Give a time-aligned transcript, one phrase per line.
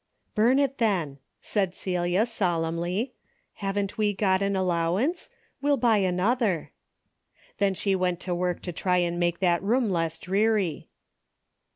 [0.33, 3.13] "Burn it, then," said Celia solemnly.
[3.61, 5.29] "Haven't we got an allowance?
[5.61, 6.71] We'll buy another."
[7.59, 10.89] Then she went to work to try and make that room less dreary.